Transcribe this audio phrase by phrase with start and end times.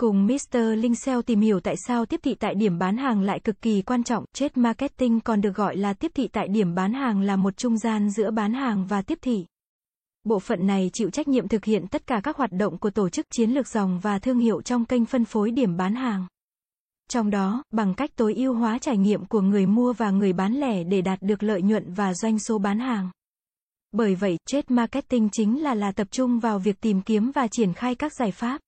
[0.00, 0.58] Cùng Mr.
[0.76, 3.82] Linh SEO tìm hiểu tại sao tiếp thị tại điểm bán hàng lại cực kỳ
[3.82, 4.24] quan trọng.
[4.32, 7.78] Trade marketing còn được gọi là tiếp thị tại điểm bán hàng là một trung
[7.78, 9.46] gian giữa bán hàng và tiếp thị.
[10.24, 13.08] Bộ phận này chịu trách nhiệm thực hiện tất cả các hoạt động của tổ
[13.08, 16.26] chức chiến lược dòng và thương hiệu trong kênh phân phối điểm bán hàng.
[17.10, 20.52] Trong đó, bằng cách tối ưu hóa trải nghiệm của người mua và người bán
[20.54, 23.10] lẻ để đạt được lợi nhuận và doanh số bán hàng.
[23.92, 27.72] Bởi vậy, trade marketing chính là là tập trung vào việc tìm kiếm và triển
[27.72, 28.60] khai các giải pháp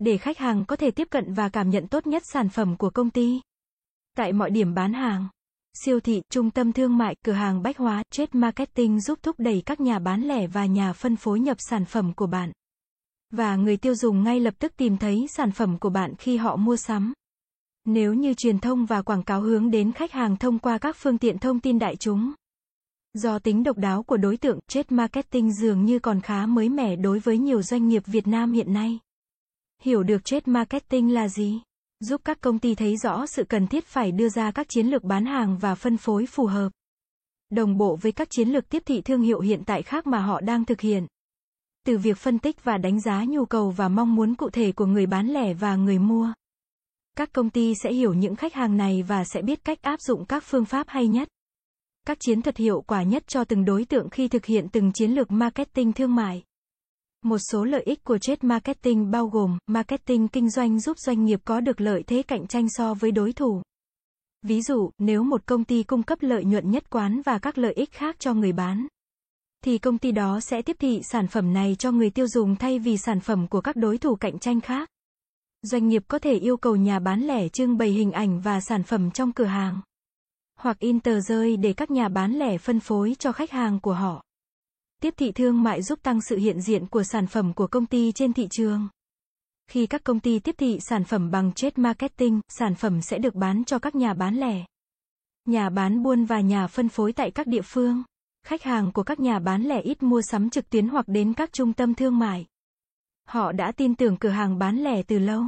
[0.00, 2.90] để khách hàng có thể tiếp cận và cảm nhận tốt nhất sản phẩm của
[2.90, 3.40] công ty.
[4.16, 5.28] Tại mọi điểm bán hàng,
[5.84, 9.62] siêu thị, trung tâm thương mại, cửa hàng bách hóa, trade marketing giúp thúc đẩy
[9.66, 12.52] các nhà bán lẻ và nhà phân phối nhập sản phẩm của bạn.
[13.30, 16.56] Và người tiêu dùng ngay lập tức tìm thấy sản phẩm của bạn khi họ
[16.56, 17.12] mua sắm.
[17.84, 21.18] Nếu như truyền thông và quảng cáo hướng đến khách hàng thông qua các phương
[21.18, 22.32] tiện thông tin đại chúng.
[23.14, 26.96] Do tính độc đáo của đối tượng, trade marketing dường như còn khá mới mẻ
[26.96, 28.98] đối với nhiều doanh nghiệp Việt Nam hiện nay.
[29.82, 31.60] Hiểu được trade marketing là gì?
[32.00, 35.04] Giúp các công ty thấy rõ sự cần thiết phải đưa ra các chiến lược
[35.04, 36.72] bán hàng và phân phối phù hợp.
[37.50, 40.40] Đồng bộ với các chiến lược tiếp thị thương hiệu hiện tại khác mà họ
[40.40, 41.06] đang thực hiện.
[41.86, 44.86] Từ việc phân tích và đánh giá nhu cầu và mong muốn cụ thể của
[44.86, 46.32] người bán lẻ và người mua.
[47.16, 50.24] Các công ty sẽ hiểu những khách hàng này và sẽ biết cách áp dụng
[50.24, 51.28] các phương pháp hay nhất.
[52.06, 55.10] Các chiến thuật hiệu quả nhất cho từng đối tượng khi thực hiện từng chiến
[55.10, 56.42] lược marketing thương mại.
[57.22, 61.40] Một số lợi ích của chết marketing bao gồm, marketing kinh doanh giúp doanh nghiệp
[61.44, 63.62] có được lợi thế cạnh tranh so với đối thủ.
[64.42, 67.72] Ví dụ, nếu một công ty cung cấp lợi nhuận nhất quán và các lợi
[67.72, 68.86] ích khác cho người bán,
[69.64, 72.78] thì công ty đó sẽ tiếp thị sản phẩm này cho người tiêu dùng thay
[72.78, 74.88] vì sản phẩm của các đối thủ cạnh tranh khác.
[75.62, 78.82] Doanh nghiệp có thể yêu cầu nhà bán lẻ trưng bày hình ảnh và sản
[78.82, 79.80] phẩm trong cửa hàng,
[80.58, 83.94] hoặc in tờ rơi để các nhà bán lẻ phân phối cho khách hàng của
[83.94, 84.22] họ.
[85.00, 88.12] Tiếp thị thương mại giúp tăng sự hiện diện của sản phẩm của công ty
[88.12, 88.88] trên thị trường.
[89.70, 93.34] Khi các công ty tiếp thị sản phẩm bằng trade marketing, sản phẩm sẽ được
[93.34, 94.64] bán cho các nhà bán lẻ,
[95.44, 98.02] nhà bán buôn và nhà phân phối tại các địa phương.
[98.46, 101.52] Khách hàng của các nhà bán lẻ ít mua sắm trực tuyến hoặc đến các
[101.52, 102.46] trung tâm thương mại.
[103.28, 105.44] Họ đã tin tưởng cửa hàng bán lẻ từ lâu.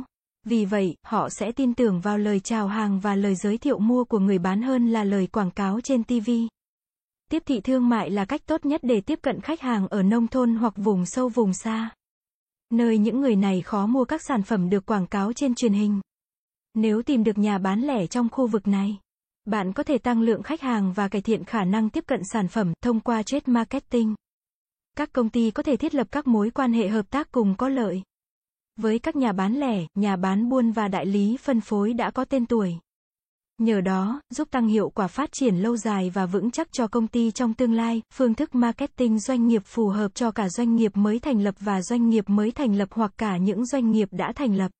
[0.46, 4.04] Vì vậy, họ sẽ tin tưởng vào lời chào hàng và lời giới thiệu mua
[4.04, 6.30] của người bán hơn là lời quảng cáo trên TV.
[7.32, 10.28] Tiếp thị thương mại là cách tốt nhất để tiếp cận khách hàng ở nông
[10.28, 11.90] thôn hoặc vùng sâu vùng xa.
[12.70, 16.00] Nơi những người này khó mua các sản phẩm được quảng cáo trên truyền hình.
[16.74, 18.98] Nếu tìm được nhà bán lẻ trong khu vực này,
[19.44, 22.48] bạn có thể tăng lượng khách hàng và cải thiện khả năng tiếp cận sản
[22.48, 24.14] phẩm thông qua trade marketing.
[24.96, 27.68] Các công ty có thể thiết lập các mối quan hệ hợp tác cùng có
[27.68, 28.02] lợi.
[28.76, 32.24] Với các nhà bán lẻ, nhà bán buôn và đại lý phân phối đã có
[32.24, 32.78] tên tuổi.
[33.62, 37.08] Nhờ đó, giúp tăng hiệu quả phát triển lâu dài và vững chắc cho công
[37.08, 40.92] ty trong tương lai, phương thức marketing doanh nghiệp phù hợp cho cả doanh nghiệp
[40.94, 44.32] mới thành lập và doanh nghiệp mới thành lập hoặc cả những doanh nghiệp đã
[44.32, 44.70] thành lập.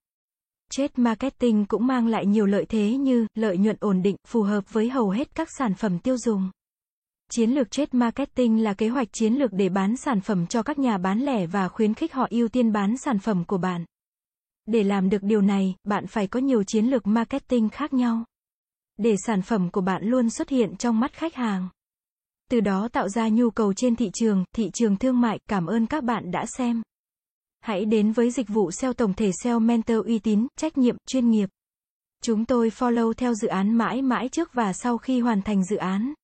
[0.70, 4.72] Trade marketing cũng mang lại nhiều lợi thế như lợi nhuận ổn định, phù hợp
[4.72, 6.50] với hầu hết các sản phẩm tiêu dùng.
[7.30, 10.78] Chiến lược trade marketing là kế hoạch chiến lược để bán sản phẩm cho các
[10.78, 13.84] nhà bán lẻ và khuyến khích họ ưu tiên bán sản phẩm của bạn.
[14.66, 18.24] Để làm được điều này, bạn phải có nhiều chiến lược marketing khác nhau
[18.96, 21.68] để sản phẩm của bạn luôn xuất hiện trong mắt khách hàng.
[22.50, 25.38] Từ đó tạo ra nhu cầu trên thị trường, thị trường thương mại.
[25.48, 26.82] Cảm ơn các bạn đã xem.
[27.60, 31.30] Hãy đến với dịch vụ SEO tổng thể SEO Mentor uy tín, trách nhiệm, chuyên
[31.30, 31.48] nghiệp.
[32.22, 35.76] Chúng tôi follow theo dự án mãi mãi trước và sau khi hoàn thành dự
[35.76, 36.14] án.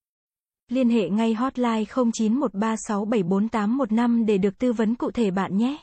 [0.69, 5.77] Liên hệ ngay hotline 0913674815 để được tư vấn cụ thể bạn nhé.